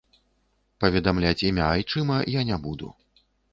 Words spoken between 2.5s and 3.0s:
не буду.